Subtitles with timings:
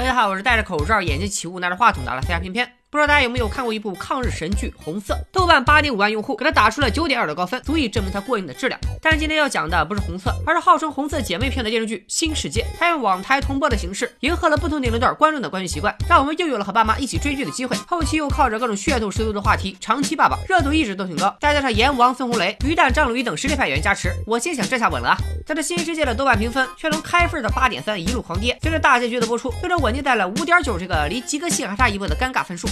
[0.00, 2.79] 大家好，我是戴着口罩、眼睛起雾、拿着话筒的阿拉斯加片片。
[2.90, 5.14] 不知道大家有没有看过一部抗日神剧《红色》？
[5.30, 8.80] 豆瓣八点五万用户给它打出了九点二的高分，足以证明它过硬的质量。
[9.00, 12.62] 但是今天要讲的不是《红色》，而是号称红色姐妹片的电视剧《新世界》。
[12.80, 17.76] 它用网台同播的形式，迎合了不同年龄段观众的观影习惯，让我们又有了和爸妈一起追剧的机会。
[17.86, 21.32] 后期又靠着各种噱头十足的话题，长期霸榜，热度一直都挺高。
[21.40, 25.16] 再加上阎王孙红雷、于蛋张鲁一等实力派演员加持，我心想这下稳了啊！
[25.46, 32.66] 但这《新世界》的豆瓣评分却从开分的八点三一路狂跌，随着大结局的播出，最终稳定在了五点九这个离及格线还差一步的尴尬分数。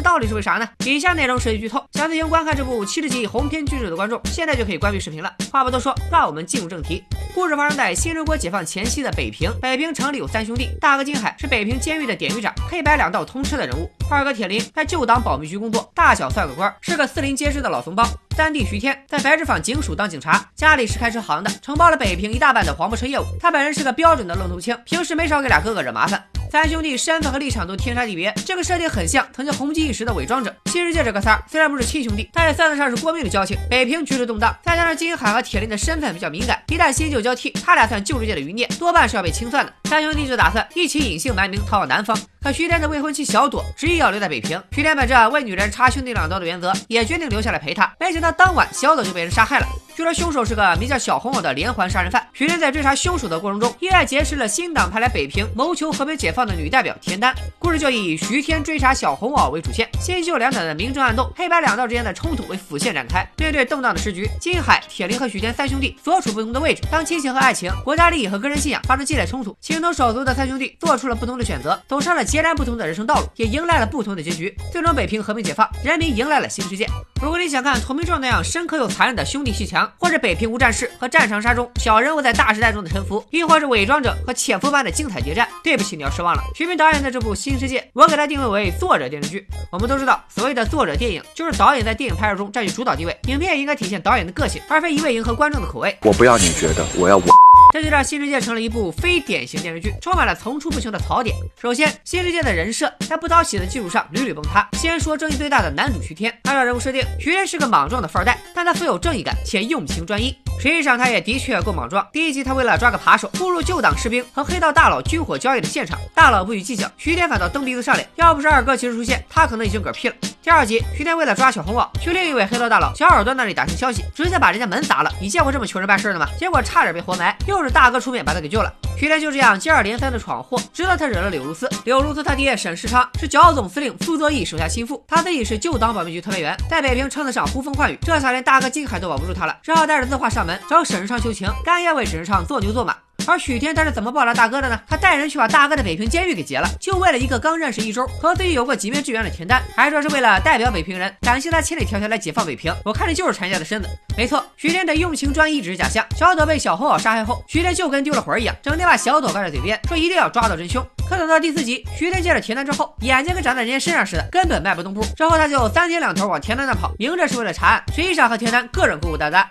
[0.00, 0.66] 这到底是为啥呢？
[0.86, 5.30] 以下内容涉及剧透，想自行观看这部七十集红篇巨制的观众，现在就可以关闭视频了。
[5.52, 7.04] 话不多说，让我们进入正题。
[7.34, 9.52] 故事发生在新中国解放前夕的北平。
[9.60, 23.24] 北平城里有三兄弟，大哥金海是北平监狱的典狱长，黑白两道通吃的人物；二哥铁林在旧党保密局工作，大小算个官，是个四邻皆知的老怂包；三弟徐天在白纸坊警署当警察，家里是开车行的，承包了北平一大半的黄包车业务。
[23.38, 26.24] 他本人是个标准的愣头青，平时没少给俩哥哥惹麻烦。
[26.50, 30.54] 三兄弟身份和立场都天差地别，这个设定很像曾经红极一时的伪装者。
[30.66, 33.58] 新世界这哥仨虽然不是亲兄弟，但也算得上是过命的交情。
[33.68, 39.72] 北平局势动荡，再加上金海和铁林的身份比较敏感，一旦新旧交替，他俩算旧世界的余孽，多半是要被清算的。
[39.84, 42.16] 三兄弟就打算一起隐姓埋名逃往南方。
[42.42, 47.94] 可徐天的未婚妻小朵执意要留在北平，徐天本着为女人插兄弟两刀的原则，也决定留下来陪她。
[48.00, 49.66] 没想到当晚小朵就被人杀害了。
[49.94, 52.26] 据说凶手是个名叫小红袄的连环杀人犯。
[52.32, 57.34] 徐天在追查凶手的过程中，意外结识了新党派来北平谋求和平解放的女代表田丹。
[57.58, 63.28] 故事就以徐天追查小红袄为主线，新旧两党的明争暗斗、黑白两道之间的冲突为辅线展开。
[63.36, 66.80] 面对动荡的时局，金海、铁林和徐天三兄弟所处不同的位置。
[66.90, 74.56] 当亲情和爱情、国家利益和个人信仰发生激烈冲突，情同手足的三兄弟做出了不同的选择，走上了截然不同的人生道路，也迎来了不同的结局。
[74.70, 76.86] 最终，北平和平解放，人民迎来了新世界。
[77.20, 86.42] 如果你想看《投名状》那样深刻又残忍的兄弟戏强，或者北平无战事和战长沙中小人物在大时代中的沉浮，亦或是伪装者和潜伏般的精彩谍战，对不起，你要失望了。
[86.54, 89.44] 徐明导演的这部《新世界》，我给它定位为作者电视剧。
[89.72, 95.98] 我们都知道，所谓的作者电影，就是导演在电影拍摄中占据主导地位，影片也应该体现导演的个性，而非一味迎合观众的口味。
[96.02, 97.39] 我不要你觉得，我要我。
[97.72, 101.36] 这就让《新世界》成了一部非典型电视剧，充满了层出不穷的槽点。
[101.60, 104.68] 首先，《新世界》的人设在不讨喜的基础上屡屡崩塌。
[104.72, 110.36] 先说争议最大的男主徐天，按照人物设定，徐天是个莽撞的富二代，但他富有正义感且用情专一。
[110.58, 112.06] 实际上，他也的确够莽撞。
[112.12, 118.06] 第一集，他为了抓个扒手，步入旧党士兵和黑道大佬军火交易的现场，大佬不予计较，徐天反倒蹬鼻子上脸。
[118.16, 120.14] 要不是二哥及时出现，他可能已经嗝屁了。
[120.42, 125.12] 第二集，徐天为了抓小红袄，去另一位黑道大佬小耳朵那里打听消息，直接把人家门砸了。
[125.20, 126.26] 你见过这么求人办事的吗？
[126.38, 128.72] 结果差点被活埋，又是大哥出面把他给救了。
[128.98, 131.68] 徐天就这样接二连三的闯祸，直到他惹了柳如丝。
[131.84, 137.98] 柳如丝他爹沈世昌是剿总司令傅作义手下心腹，他自己是旧党保密局特派员，在北平称得上呼风唤雨。
[138.00, 142.96] 这下连大哥金海都保不住他了，只好带着字画上门找沈世昌求情，甘愿为沈世昌做牛做马。
[143.26, 144.80] 而许天他是怎么报答大哥的呢？
[144.88, 152.74] 他带人去把大哥的北平监狱给劫了，就为了一个刚认识一周、和自己有过几面之缘的田丹，还说是为了代表北平人，感谢他千里迢迢来解放北平。
[152.84, 153.88] 我看你就是馋家的身子。
[154.16, 156.04] 没错，许天的用情专一只是假象。
[156.16, 160.84] 小朵被小红袄杀害后，许天就跟丢了魂一样，整天把小朵挂在嘴边，说一定要抓到真凶。
[161.08, 165.04] 可等到第四集，许天见了田丹之后，眼睛跟长在人家身上似的，根本迈不动步。
[165.16, 169.50] 之后他就三天两头往田丹那跑，明着是为了查案，实际上和田丹各种勾勾搭搭。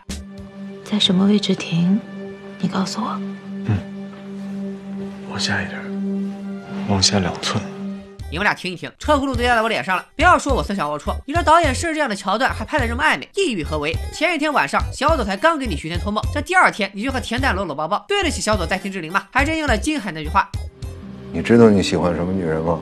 [0.83, 1.99] 在什么位置停？
[2.59, 3.19] 你告诉我。
[5.29, 5.79] 往下一点，
[6.89, 7.61] 往下两寸。
[8.31, 10.05] 你们俩停一停，车轱辘都压在我脸上了。
[10.15, 13.95] 不要说我思想龌龊，你说导演是这样的桥段还拍得这么暧昧，意欲何为？
[14.13, 19.23] 前一天晚上，小左才刚给你徐天托梦，这第二天你就和田蛋搂搂抱抱，对得起小左在天之灵吗？
[19.31, 20.47] 还真应了金海那句话。
[21.31, 22.79] 你知道你喜欢什么女人吗？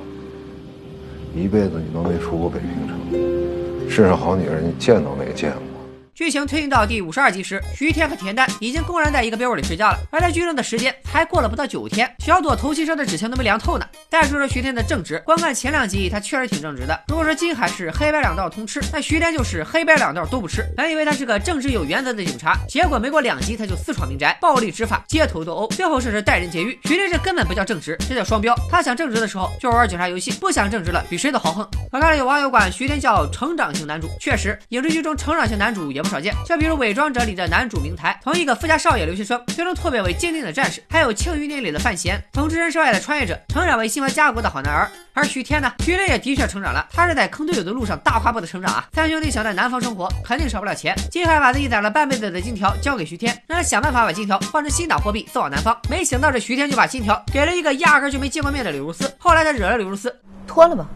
[1.35, 5.76] 一辈子你都没出过北平城，世上好女人你见都没见过。
[6.17, 9.99] 剧情推进到第五十二集时，徐天和田丹已经公然在一个被窝里睡觉了。
[10.11, 13.85] 而在剧中的时间才过了不到九天，小朵头七上的纸钱都没凉透呢。
[14.09, 16.99] 再说说徐天的正直，观看前两集他确实挺正直的。
[17.07, 20.65] 如果说金海是黑白两道通吃，那徐天就是黑白两道都不吃。
[20.75, 26.79] 本以为他是个正直有原则的警察，结果没过两集他就私闯民宅，暴力执法，街头斗殴，最后甚至带人劫狱。
[26.85, 28.55] 徐天这根本不叫正直，这叫双标。
[28.71, 31.63] 他想正直的时候就玩警察游戏，不想正直了比谁都豪横。
[31.91, 36.33] 我看了有网友管徐天叫成长型男主，确实影视剧中成长型男主也少见。
[36.45, 44.89] 就比如《伪装者》里的男主明台，从一个富家少爷留学生，最终蜕变为坚定的战士；还有《庆余年》里的范闲，从置身事外的穿越者，成长为心怀家国的好男儿。
[45.13, 48.87] 而徐天呢，徐天也的确成长了，他是在坑队友的路上大跨步的成长啊！
[48.93, 50.95] 三兄弟想在南方生活，肯定少不了钱。
[51.09, 55.75] 金海把自己攒了半辈子的金条交给徐天，让他想办法把金条换成新党货币送往南方。
[55.89, 59.11] 没想到这徐天就把金条给了一个压根就没见过面的柳如丝。
[59.17, 60.15] 后来他惹了柳如丝，
[60.45, 60.87] 脱了吧，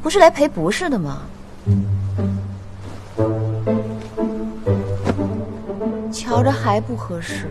[0.00, 1.22] 不是来赔不是的吗？
[6.36, 7.46] 瞧着还不合适。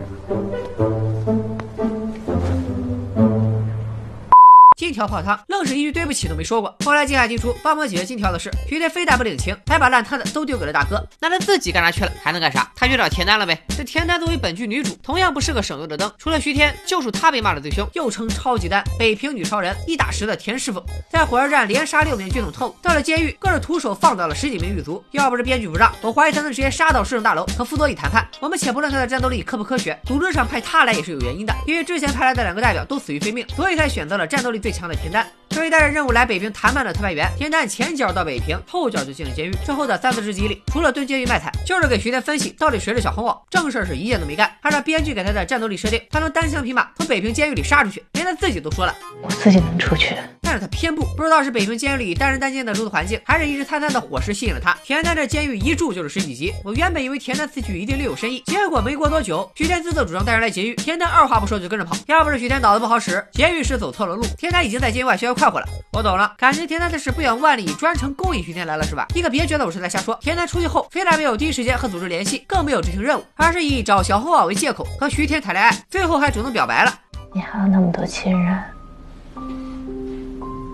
[4.96, 5.06] 条。
[5.06, 6.74] 泡汤，愣是一句对不起都没说过。
[6.84, 11.00] 后来金海提出帮忙解决金条的事，徐天非但不领情，还把烂摊子都丢给了大哥。
[11.20, 12.10] 那他自己干啥去了？
[12.20, 12.68] 还能干啥？
[12.74, 13.56] 他去找田丹了呗。
[13.68, 16.10] 这田丹作为本剧女主，同样不是个省油的灯。
[16.18, 25.04] 除了徐天，就属他被骂的最凶，又称超级丹、北平女超人、一打十的田师傅，在火车站连杀六名军统特务，到了监狱更是徒手放倒了十几名狱卒。
[25.12, 28.26] 要不是编剧不让，我怀疑他能直接杀到市政大楼和傅作义谈判。
[28.40, 35.26] 我们且不论他的战斗力科不科学，组织上派他来也是有原因的，因为之前派来的两个代表都死于非命，所以才选择了战斗力最强的田丹。
[35.48, 39.54] 这位带着任务来北平谈判的特派员，田丹前脚到北平，后脚就进了监狱。
[39.64, 44.54] 之后的三四十集里，除了蹲监狱卖惨，就是给徐天分析到底谁是小红袄，正事是一件都没干。
[44.60, 50.14] 按照编剧给他的战斗力设定，他能单枪匹马从北平监狱里杀出去，连他自己都说了，我自己能出去。
[50.42, 54.76] 但是他偏不，不知道是北平监狱里单人单间的住宿环境，还是一日三餐的伙食吸引了他。
[54.84, 61.96] 田丹这监狱一住就是十几集，我原本以为田丹此举一定另有深意，结果没过多久，徐天自作主张带人来劫狱，田丹二话不说就跟着跑。
[62.06, 65.66] 要不是徐天脑子不好使，劫狱是走错了路，田丹已经在监狱外逍遥快活了。
[65.92, 66.34] 我懂了。
[66.36, 69.06] 感情田丹的是不远万里专程勾引徐天来了是吧？
[69.14, 70.18] 你可别觉得我是在瞎说。
[70.20, 76.92] 田丹出去后，非但没有第一时间和组织联系，更没有执行任务，而是以找小红袄为借口和徐天谈恋爱，最后还主动表白了。
[77.32, 78.62] 你还有那么多亲人，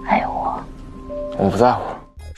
[0.06, 0.64] 还有我，
[1.38, 1.82] 我不在乎。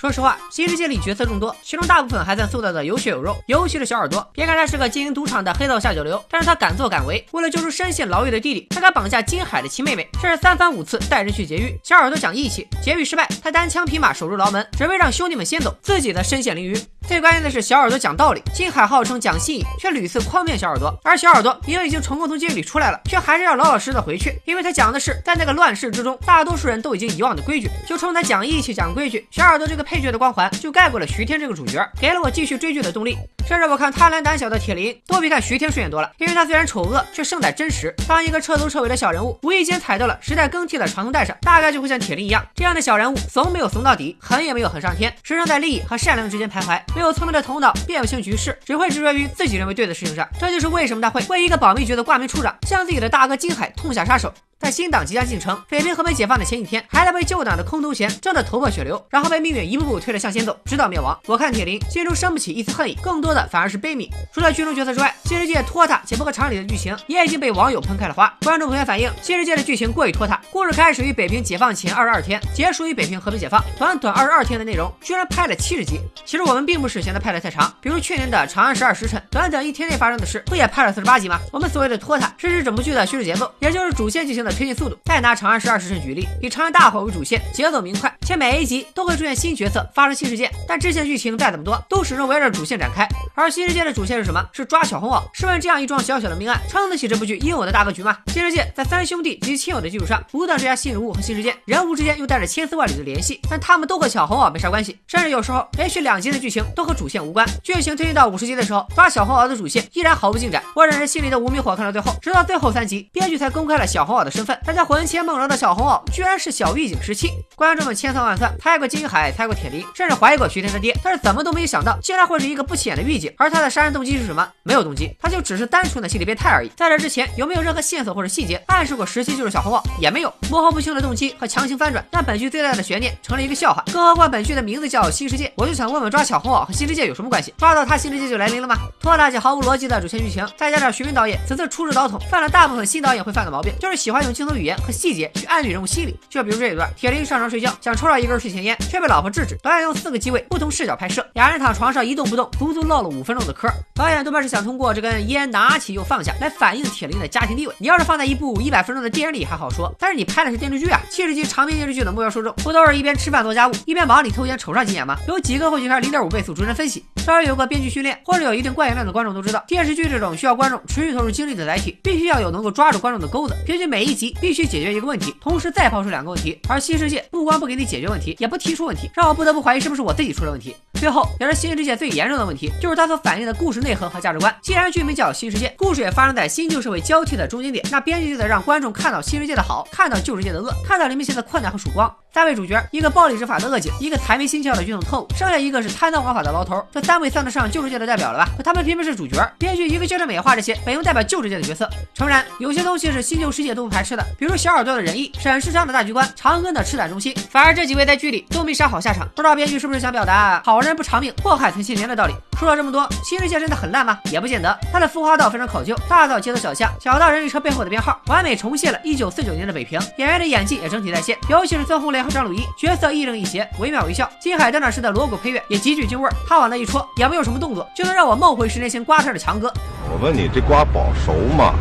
[0.05, 4.23] 说实话，新世界里角色众多，其中大部分还算塑造的有血有肉，尤其是小耳朵。
[4.35, 7.27] 别看他是个经营赌场的黑道下九流，但是他敢作敢为。
[7.33, 11.81] 为了救出身陷牢狱的弟弟，他敢绑架金海的亲妹妹，甚至三番五次带人去劫狱。
[11.83, 16.79] 小耳朵讲义气，劫狱失败，他单枪匹马守住牢门，准备让兄弟们先走，自己的身陷囹圄。
[17.07, 20.99] 最关键的是，小耳朵讲道理，金海号称讲信义，却屡次诓骗小耳朵。
[21.05, 27.69] 而小耳朵明明已经成功从监狱里出来了，却还是要老老实实的回去，因为他讲的是在那个乱世之中，大多数人都已经遗忘的规矩。
[27.87, 33.19] 就冲他讲义气、讲规矩，小耳朵这个配角的光环就盖过了徐天这个主角，给了我继续追剧的动力。
[33.47, 37.95] 甚至我看贪婪胆小的铁林都比看徐天顺眼多了，因为他虽然丑恶，却胜在真实。
[38.09, 50.29] 当一个彻头彻尾的小人物无意间踩到了时代更替的传送带上，大概就会像铁林一样，这样的小人物怂没有怂到底，狠也没有狠上天，时常在利益和善良之间徘徊，没有聪明的头脑，辨不清局势，只会执着于自己认为对的事情上。
[50.39, 54.33] 这就是为什么他会为一个保密局的挂名处长向自己的大哥金海痛下杀手。
[54.65, 61.15] 在新党即将进城、北平和平解放的前几天，还在被旧党的空头衔挣得头破血流，然后被命运一步步推着向前走，直到灭亡。
[61.27, 64.09] 我看铁林心中生不起一丝恨意，更多的反而是悲悯。
[64.33, 68.35] 除了剧中角色之外，新世界拖沓且不合常理的剧情也已经被网友喷开了花。
[68.43, 70.41] 观众普遍反映，新世界的剧情过于拖沓。
[70.51, 76.01] 故事开始于北平解放前二十二天，结束于北平和平解放，短短二十二天的内容，居然拍了七十集。
[76.25, 81.39] 其实我们并不是嫌它拍的太长，比如去年的《长安十二时辰》，短短一天内发生的事，不也拍了四十八集吗？
[81.53, 84.97] 我们所谓的拖沓，是指整部剧的叙事节奏，也就是主线剧情的推进速度。
[85.05, 90.51] 再拿《长安十二时辰》举例，以长安大火为主线，节奏明快，且每一集都会出现新角色，发生新事件。
[90.67, 93.07] 但支线剧情再怎么多，都始终围绕主线展开。
[93.35, 94.45] 而新世界的主线是什么？
[94.53, 95.23] 是抓小红袄。
[95.33, 98.17] 试问这样一桩小小的命案，撑得起这部剧应有的大格局吗？
[98.29, 107.47] 新世界在三兄弟及亲友的基础上，不断追加新人物和新事件，人物之间又带着千丝万缕的联系，但他们都和小红袄没啥关系，甚至有时候连续两集的剧情都和主线无关。
[107.63, 110.63] 剧情推进到五十集的时候，抓小红袄的主线依然毫无进展。
[110.75, 114.59] 我忍着心里的无名火看到最后，直到最后三集，编剧才公开了小红袄的身份。
[114.67, 116.03] 大家魂牵梦绕的小红袄。
[116.13, 123.33] 居然是小狱警十七，观众们千算万算，猜过金海，猜过铁林，甚至怀疑过徐天他爹，但是怎么都没想到，竟然会是一个不起眼的狱警。
[123.39, 124.47] 而他的杀人动机是什么？
[124.63, 126.69] 没有动机，他就只是单纯的心理变态而已。
[126.77, 129.83] 在这之前，有没有任何线索或者细节暗示过十七就是小红袄？
[130.01, 133.85] 也没有，模糊不清的动机和强行翻转，让本剧最大的悬念成了一个笑话。
[133.93, 137.55] 更何况本剧的名字叫新世界，我就想问问，抓小红袄和新世界有什么关系？
[137.57, 138.77] 抓到他，新世界就来临了吗？
[139.01, 146.19] 拖拉且毫无逻辑的主线剧情，再加上徐明导演此次出日导筒，犯了大部分新导演会犯的毛病，就是喜欢用轻松语言和细节去暗喻人物心理。
[146.29, 149.57] 就比如这一段，铁林上床睡觉，想抽上一根睡前烟，却被老婆制止。
[149.63, 153.69] 导演用四个机位、不同视角拍摄，俩人躺床上一动不动，足足唠了五分钟的嗑。
[153.95, 157.75] 导演多半是想通过这根烟拿起又放下来反映铁林的家庭地位。
[157.79, 165.17] 你要是放在一部一百分钟的电影里还好说，但是你拍的是电视剧啊，七十集长篇电视剧的目标受众不都是一边吃饭做家务，一边忙里偷闲瞅上几眼吗？
[165.29, 167.05] 有几个会去看零点五倍速逐帧分析？
[167.17, 173.55] 稍微有个编剧训练或者有一定观影量的观众都知道，电视剧这种需要观众持续投入精力的载体，必须要有能够抓住观众的钩子。
[173.65, 176.59] 平均每一集必须解决一个问题，同时再抛出两个问题。
[176.69, 180.77] 而新世界不光不给你解决问题，也不提出问题，让我不得不怀疑是不是我自己出了问题。
[180.95, 184.55] 最后也是新世界最严重的问题，就是它所反映的故事内核和价值观。
[184.63, 192.11] 既然剧名叫新世界，故事也发生在新旧社会交替的中间点，那编剧就得让观众看到新世界的好，看到旧世界的恶，看到黎明前的困难和曙光。
[192.35, 196.85] 三位主角，一个暴力执法的恶警，一个财迷心窍的军统特务，剩下一个是贪赃枉法的牢头。
[196.93, 198.49] 这三位算得上救世界的代表了吧？
[198.57, 201.89] 可他们偏偏是主角，编剧一个劲儿的美化这些本应代表救世界的角色。
[202.13, 207.33] 诚然，有些东西是新旧世界都不排斥的，比如小耳朵的仁义，沈世昌的大局观，长庚的赤胆忠心。
[207.51, 212.35] 反而这几位在剧里都没啥好下场，不知道编剧是不是想表达好人不长命，祸害存心连的道理？
[212.59, 214.19] 说了这么多，新世界真的很烂吗？
[214.33, 214.77] 也不见得。
[214.93, 220.01] 它的孵化道非常考究，大到街头小巷，小到人力车背后的编号，完美重现了1949年的北平。
[220.17, 224.29] 演员的演技也整体在线，尤其是孙红雷和张鲁一，角色亦正亦邪，惟妙惟肖。
[224.41, 229.73] 金海登场时的锣鼓配乐也极具京味儿，他往那一戳，也没有什么动作，就能让我梦回十年前瓜片的强哥。
[230.11, 231.75] 我问你，这瓜保熟吗？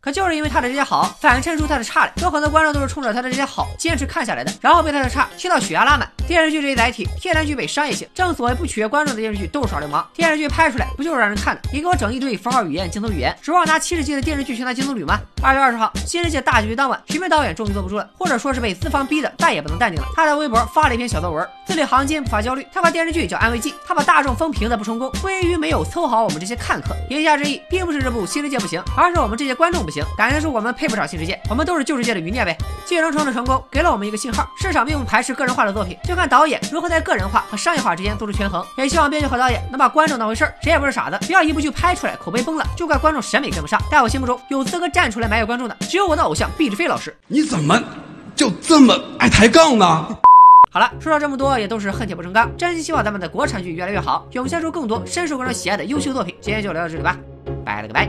[0.00, 2.12] 可就是因为他的这些好，反衬出他的差来。
[2.22, 6.08] 有很多观众都是冲着他的这些好坚持看下来的，然后被他的差气到血压拉满。
[6.26, 8.06] 电视剧这一载体，天然具备商业性。
[8.14, 10.06] 正所谓不取悦观众的电视剧都是耍流氓。
[10.14, 11.62] 电视剧拍出来不就是让人看的？
[11.72, 15.18] 你给我整一堆符号语言、镜头语言，指望拿七十集的电视剧去拿金棕榈吗？
[15.42, 20.06] 二月二十号，新世界大结局当晚，徐明导演终于坐不住了，或者说是被资方逼的，但也不能淡定了。
[20.14, 22.66] 他在微博发了一篇小作文，字里行间不乏焦虑。
[22.72, 26.94] 他把电视剧叫安慰剂，他把大众风评的不成功归于没有凑好我们这些看客。
[27.08, 29.97] 言下之意，并不是这部新世界不行，而是我们这些观众不行。
[30.16, 30.68] 感觉是我们。
[30.78, 32.56] 配不上新世界，我们都是旧世界的余孽呗。
[32.84, 38.64] 寄生虫的成功给了我们一个信号，市场并不排斥个人化的作品，就看导演如何在个人化和商业化之间做出权衡。
[38.76, 43.80] 也希望编剧和导演能把观众当回事儿，谁也不是傻子，不要一部剧拍出来口碑崩了，就怪观众审美跟不上。
[43.90, 47.12] 在我心目中，有资格站出来埋怨观众的，只有我的偶像毕志飞老师。
[47.26, 47.82] 你怎么
[48.36, 50.06] 就这么爱抬杠呢？
[50.70, 52.48] 好了，说了这么多，也都是恨铁不成钢。
[52.56, 56.36] 真心希望咱们的国产剧越来越好，涌现出更多深受观众喜爱的优秀作品。
[56.40, 57.16] 今天就聊到这里吧，
[57.64, 58.08] 拜了个拜。